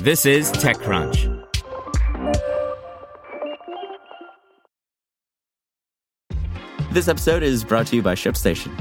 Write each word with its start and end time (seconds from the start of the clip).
This 0.00 0.26
is 0.26 0.52
TechCrunch. 0.52 1.32
This 6.92 7.08
episode 7.08 7.42
is 7.42 7.64
brought 7.64 7.86
to 7.88 7.96
you 7.96 8.02
by 8.02 8.14
ShipStation. 8.14 8.72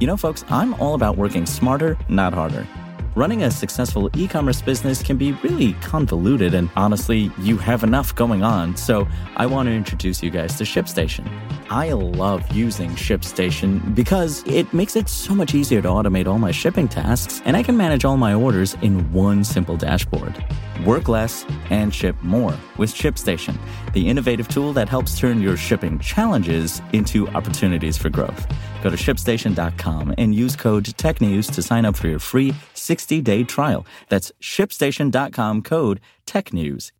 You 0.00 0.06
know, 0.06 0.16
folks, 0.16 0.44
I'm 0.48 0.74
all 0.74 0.94
about 0.94 1.16
working 1.16 1.46
smarter, 1.46 1.96
not 2.08 2.34
harder. 2.34 2.66
Running 3.14 3.44
a 3.44 3.50
successful 3.50 4.10
e 4.14 4.28
commerce 4.28 4.60
business 4.60 5.02
can 5.02 5.16
be 5.16 5.32
really 5.32 5.72
convoluted, 5.74 6.54
and 6.54 6.68
honestly, 6.76 7.30
you 7.38 7.56
have 7.56 7.82
enough 7.82 8.14
going 8.14 8.42
on. 8.42 8.76
So, 8.76 9.08
I 9.36 9.46
want 9.46 9.68
to 9.68 9.72
introduce 9.72 10.22
you 10.22 10.30
guys 10.30 10.56
to 10.58 10.64
ShipStation. 10.64 11.26
I 11.70 11.92
love 11.92 12.50
using 12.52 12.90
ShipStation 12.90 13.94
because 13.94 14.44
it 14.46 14.72
makes 14.72 14.96
it 14.96 15.08
so 15.08 15.34
much 15.34 15.54
easier 15.54 15.82
to 15.82 15.88
automate 15.88 16.26
all 16.26 16.38
my 16.38 16.50
shipping 16.50 16.88
tasks, 16.88 17.42
and 17.44 17.56
I 17.56 17.62
can 17.62 17.76
manage 17.76 18.04
all 18.04 18.16
my 18.16 18.34
orders 18.34 18.74
in 18.82 19.12
one 19.12 19.44
simple 19.44 19.76
dashboard. 19.76 20.44
Work 20.84 21.08
less 21.08 21.44
and 21.70 21.94
ship 21.94 22.16
more 22.22 22.54
with 22.76 22.92
ShipStation, 22.94 23.56
the 23.92 24.08
innovative 24.08 24.48
tool 24.48 24.72
that 24.74 24.88
helps 24.88 25.18
turn 25.18 25.40
your 25.40 25.56
shipping 25.56 25.98
challenges 25.98 26.82
into 26.92 27.28
opportunities 27.28 27.96
for 27.96 28.10
growth. 28.10 28.46
Go 28.82 28.90
to 28.90 28.96
shipstation.com 28.96 30.14
and 30.18 30.34
use 30.34 30.56
code 30.56 30.84
TechNews 30.84 31.52
to 31.52 31.62
sign 31.62 31.84
up 31.84 31.96
for 31.96 32.08
your 32.08 32.18
free 32.18 32.54
60 32.74 33.20
day 33.22 33.44
trial. 33.44 33.86
That's 34.08 34.32
shipstation.com 34.40 35.62
code 35.62 36.00
TechNews. 36.26 36.92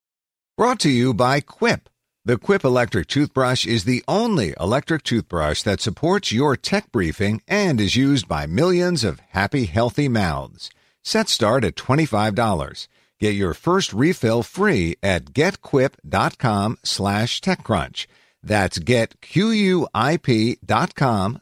Brought 0.56 0.80
to 0.80 0.90
you 0.90 1.12
by 1.12 1.40
Quip. 1.40 1.88
The 2.26 2.36
Quip 2.36 2.64
electric 2.64 3.06
toothbrush 3.06 3.64
is 3.68 3.84
the 3.84 4.02
only 4.08 4.52
electric 4.58 5.04
toothbrush 5.04 5.62
that 5.62 5.80
supports 5.80 6.32
your 6.32 6.56
tech 6.56 6.90
briefing 6.90 7.40
and 7.46 7.80
is 7.80 7.94
used 7.94 8.26
by 8.26 8.46
millions 8.46 9.04
of 9.04 9.20
happy, 9.28 9.66
healthy 9.66 10.08
mouths. 10.08 10.68
Set 11.04 11.28
start 11.28 11.62
at 11.62 11.76
$25. 11.76 12.88
Get 13.20 13.36
your 13.36 13.54
first 13.54 13.92
refill 13.92 14.42
free 14.42 14.96
at 15.04 15.26
getquip.com 15.26 16.78
slash 16.84 17.40
techcrunch. 17.40 18.08
That's 18.42 18.80
getquip.com 18.80 19.78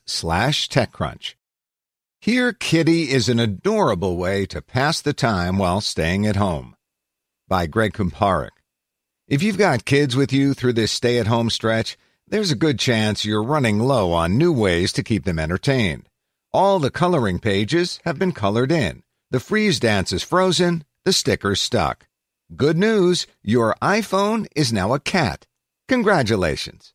slash 0.05 0.69
techcrunch. 0.69 1.35
Here 2.21 2.53
Kitty 2.53 3.11
is 3.11 3.31
an 3.31 3.41
adorable 3.41 4.19
way 4.19 4.45
to 4.45 4.61
pass 4.61 5.01
the 5.01 5.15
time 5.15 5.57
while 5.57 5.81
staying 5.81 6.27
at 6.27 6.37
home. 6.37 6.77
By 7.49 7.67
Greg 7.67 7.95
Kumparak. 7.95 8.54
If 9.27 9.43
you've 9.43 9.57
got 9.57 9.87
kids 9.87 10.15
with 10.15 10.35
you 10.35 10.53
through 10.53 10.75
this 10.75 10.93
stay-at-home 10.93 11.49
stretch, 11.49 11.97
there's 12.29 12.51
a 12.51 12.57
good 12.57 12.79
chance 12.79 13.25
you're 13.25 13.43
running 13.43 13.81
low 13.81 14.13
on 14.13 14.37
new 14.37 14.53
ways 14.53 14.93
to 14.93 15.03
keep 15.03 15.25
them 15.25 15.39
entertained. 15.39 16.11
All 16.53 16.79
the 16.79 16.91
coloring 16.91 17.39
pages 17.39 18.01
have 18.05 18.19
been 18.19 18.33
colored 18.33 18.71
in. 18.71 19.03
The 19.31 19.41
freeze 19.41 19.81
dance 19.81 20.13
is 20.13 20.23
frozen, 20.23 20.85
the 21.07 21.13
sticker's 21.13 21.61
stuck. 21.61 22.07
Good 22.55 22.77
news, 22.77 23.27
your 23.43 23.75
iPhone 23.81 24.47
is 24.55 24.75
now 24.75 24.93
a 24.93 25.01
cat. 25.01 25.47
Congratulations. 25.89 26.94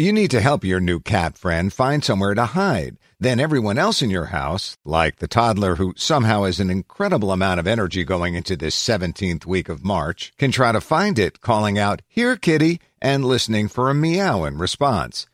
You 0.00 0.12
need 0.12 0.30
to 0.30 0.40
help 0.40 0.62
your 0.62 0.78
new 0.78 1.00
cat 1.00 1.36
friend 1.36 1.72
find 1.72 2.04
somewhere 2.04 2.32
to 2.34 2.44
hide. 2.44 2.98
Then 3.18 3.40
everyone 3.40 3.78
else 3.78 4.00
in 4.00 4.10
your 4.10 4.26
house, 4.26 4.76
like 4.84 5.16
the 5.16 5.26
toddler 5.26 5.74
who 5.74 5.92
somehow 5.96 6.44
has 6.44 6.60
an 6.60 6.70
incredible 6.70 7.32
amount 7.32 7.58
of 7.58 7.66
energy 7.66 8.04
going 8.04 8.34
into 8.36 8.56
this 8.56 8.80
17th 8.80 9.44
week 9.44 9.68
of 9.68 9.84
March, 9.84 10.32
can 10.38 10.52
try 10.52 10.70
to 10.70 10.80
find 10.80 11.18
it, 11.18 11.40
calling 11.40 11.80
out, 11.80 12.00
Here, 12.06 12.36
kitty, 12.36 12.80
and 13.02 13.24
listening 13.24 13.66
for 13.66 13.90
a 13.90 13.94
meow 13.94 14.44
in 14.44 14.58
response. 14.58 15.26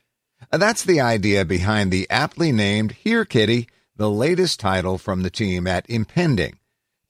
That's 0.51 0.83
the 0.83 0.99
idea 0.99 1.45
behind 1.45 1.93
the 1.93 2.09
aptly 2.09 2.51
named 2.51 2.93
Here, 2.93 3.27
Kitty, 3.27 3.69
the 3.97 4.11
latest 4.11 4.61
title 4.61 4.97
from 4.97 5.25
the 5.25 5.31
team 5.31 5.67
at 5.67 5.84
Impending. 5.91 6.56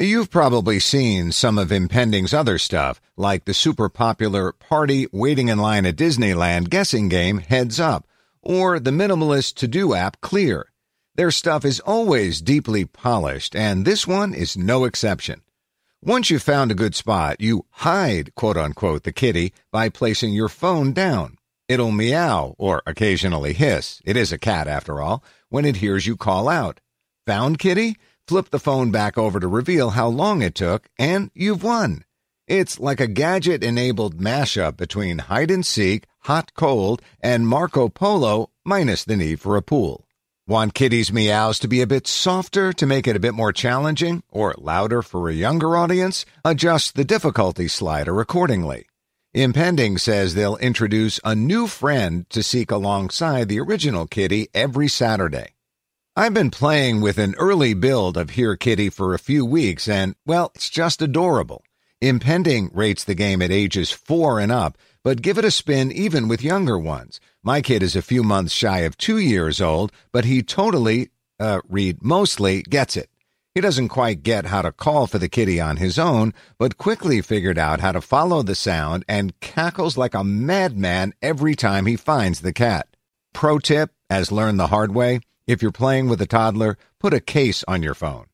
You've 0.05 0.29
probably 0.29 0.81
seen 0.81 1.33
some 1.33 1.57
of 1.57 1.73
Impending's 1.73 2.35
other 2.35 2.59
stuff, 2.59 3.01
like 3.17 3.47
the 3.47 3.55
super 3.55 3.89
popular 3.89 4.53
party 4.53 5.07
waiting 5.13 5.49
in 5.49 5.57
line 5.57 5.87
at 5.87 5.97
Disneyland 5.97 6.69
guessing 6.69 7.09
game 7.09 7.39
Heads 7.39 7.81
Up, 7.81 8.07
or 8.43 8.79
the 8.79 8.91
minimalist 8.91 9.55
to 9.55 9.67
do 9.67 9.95
app 9.95 10.21
Clear. 10.21 10.71
Their 11.15 11.31
stuff 11.31 11.65
is 11.65 11.81
always 11.81 12.43
deeply 12.43 12.85
polished, 12.85 13.57
and 13.57 13.87
this 13.87 14.07
one 14.07 14.35
is 14.35 14.59
no 14.59 14.85
exception. 14.85 15.41
Once 16.03 16.29
you've 16.29 16.43
found 16.43 16.71
a 16.71 16.75
good 16.75 16.95
spot, 16.95 17.41
you 17.41 17.65
hide, 17.71 18.35
quote 18.35 18.59
unquote, 18.59 19.05
the 19.05 19.13
kitty 19.13 19.55
by 19.73 19.89
placing 19.89 20.35
your 20.35 20.51
phone 20.51 20.93
down. 20.93 21.39
It'll 21.67 21.93
meow, 21.93 22.55
or 22.59 22.83
occasionally 22.85 23.55
hiss, 23.55 24.03
it 24.05 24.19
is 24.19 24.33
a 24.33 24.39
cat 24.39 24.69
after 24.69 25.01
all, 25.01 25.25
when 25.49 25.65
it 25.65 25.77
hears 25.77 26.07
you 26.07 26.15
call 26.15 26.47
out. 26.47 26.81
Found 27.27 27.59
kitty? 27.59 27.97
Flip 28.27 28.49
the 28.49 28.59
phone 28.59 28.91
back 28.91 29.19
over 29.19 29.39
to 29.39 29.47
reveal 29.47 29.91
how 29.91 30.09
long 30.09 30.41
it 30.41 30.55
took, 30.55 30.89
and 30.99 31.31
you've 31.35 31.63
won. 31.63 32.05
It's 32.49 32.81
like 32.81 32.99
a 32.99 33.07
gadget 33.07 33.63
enabled 33.63 34.19
mashup 34.19 34.79
between 34.79 35.19
hide 35.19 35.51
and 35.51 35.65
seek, 35.65 36.05
hot 36.21 36.55
cold, 36.55 37.03
and 37.21 37.47
Marco 37.47 37.91
Polo, 37.91 38.51
minus 38.65 39.05
the 39.05 39.17
need 39.17 39.41
for 39.41 39.57
a 39.57 39.63
pool. 39.63 40.07
Want 40.47 40.73
Kitty's 40.73 41.13
meows 41.13 41.59
to 41.59 41.69
be 41.69 41.83
a 41.83 41.87
bit 41.87 42.07
softer 42.07 42.73
to 42.73 42.87
make 42.87 43.07
it 43.07 43.17
a 43.17 43.21
bit 43.21 43.35
more 43.35 43.53
challenging, 43.53 44.23
or 44.31 44.55
louder 44.57 45.03
for 45.03 45.29
a 45.29 45.35
younger 45.35 45.77
audience? 45.77 46.25
Adjust 46.47 46.95
the 46.95 47.05
difficulty 47.05 47.69
slider 47.69 48.21
accordingly. 48.21 48.87
Impending 49.35 49.99
says 49.99 50.35
they'll 50.35 50.57
introduce 50.57 51.21
a 51.25 51.35
new 51.35 51.67
friend 51.67 52.29
to 52.31 52.43
seek 52.43 52.71
alongside 52.71 53.49
the 53.51 53.61
original 53.61 54.07
Kitty 54.07 54.49
every 54.55 54.89
Saturday. 54.89 55.54
I've 56.17 56.33
been 56.33 56.53
playing 56.53 57.01
with 57.01 57.19
an 57.19 57.35
early 57.39 57.75
build 57.75 58.17
of 58.17 58.31
Here 58.31 58.55
Kitty 58.55 58.89
for 58.89 59.15
a 59.15 59.19
few 59.19 59.45
weeks, 59.45 59.89
and, 59.89 60.15
well, 60.25 60.53
it's 60.55 60.71
just 60.71 61.03
adorable. 61.03 61.65
Impending 62.01 62.71
rates 62.73 63.03
the 63.03 63.17
game 63.17 63.43
at 63.43 63.51
ages 63.51 63.91
four 63.91 64.39
and 64.39 64.53
up, 64.53 64.79
but 65.03 65.23
give 65.23 65.39
it 65.39 65.45
a 65.45 65.51
spin 65.51 65.91
even 65.91 66.29
with 66.29 66.41
younger 66.41 66.79
ones. 66.79 67.19
My 67.43 67.61
kid 67.61 67.83
is 67.83 67.97
a 67.97 68.01
few 68.01 68.23
months 68.23 68.53
shy 68.53 68.81
of 68.81 68.97
two 68.97 69.19
years 69.19 69.61
old, 69.61 69.91
but 70.13 70.25
he 70.25 70.41
totally, 70.41 71.09
uh, 71.41 71.63
read 71.69 72.01
mostly, 72.01 72.63
gets 72.63 72.97
it. 72.97 73.11
He 73.53 73.61
doesn't 73.61 73.89
quite 73.89 74.23
get 74.23 74.47
how 74.47 74.63
to 74.63 74.71
call 74.71 75.09
for 75.09 75.19
the 75.19 75.29
kitty 75.29 75.61
on 75.61 75.79
his 75.79 75.99
own, 75.99 76.33
but 76.59 76.79
quickly 76.79 77.23
figured 77.23 77.59
out 77.59 77.81
how 77.81 77.91
to 77.91 78.01
follow 78.01 78.45
the 78.45 78.55
sound 78.55 79.05
and 79.09 79.41
cackles 79.41 79.97
like 79.97 80.15
a 80.15 80.23
madman 80.23 81.13
every 81.21 81.57
time 81.57 81.87
he 81.87 81.97
finds 81.97 82.41
the 82.41 82.53
cat. 82.53 82.87
Pro 83.33 83.59
tip, 83.59 83.91
as 84.09 84.31
learned 84.31 84.61
the 84.61 84.69
hard 84.69 84.95
way, 84.95 85.19
if 85.47 85.63
you're 85.63 85.73
playing 85.73 86.09
with 86.09 86.21
a 86.21 86.27
toddler, 86.27 86.79
put 86.99 87.15
a 87.15 87.21
case 87.21 87.65
on 87.69 87.83
your 87.83 87.95
phone. 87.95 88.27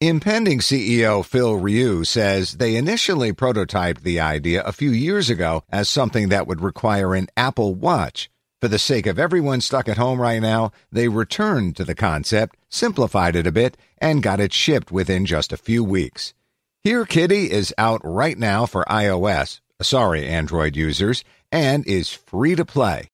Impending 0.00 0.58
CEO 0.58 1.24
Phil 1.24 1.54
Ryu 1.54 2.04
says 2.04 2.54
they 2.54 2.76
initially 2.76 3.32
prototyped 3.32 4.02
the 4.02 4.20
idea 4.20 4.62
a 4.64 4.72
few 4.72 4.90
years 4.90 5.30
ago 5.30 5.62
as 5.70 5.88
something 5.88 6.28
that 6.28 6.46
would 6.46 6.60
require 6.60 7.14
an 7.14 7.28
Apple 7.36 7.74
Watch. 7.74 8.28
For 8.60 8.68
the 8.68 8.78
sake 8.78 9.06
of 9.06 9.18
everyone 9.18 9.60
stuck 9.60 9.88
at 9.88 9.96
home 9.96 10.20
right 10.20 10.42
now, 10.42 10.72
they 10.90 11.08
returned 11.08 11.76
to 11.76 11.84
the 11.84 11.94
concept, 11.94 12.56
simplified 12.68 13.36
it 13.36 13.46
a 13.46 13.52
bit, 13.52 13.76
and 13.98 14.22
got 14.22 14.40
it 14.40 14.52
shipped 14.52 14.90
within 14.90 15.26
just 15.26 15.52
a 15.52 15.56
few 15.56 15.84
weeks. 15.84 16.34
Here 16.82 17.06
Kitty 17.06 17.50
is 17.50 17.72
out 17.78 18.00
right 18.04 18.36
now 18.36 18.66
for 18.66 18.84
iOS, 18.90 19.60
sorry 19.80 20.26
Android 20.26 20.76
users, 20.76 21.24
and 21.52 21.86
is 21.86 22.10
free 22.10 22.54
to 22.56 22.64
play. 22.64 23.10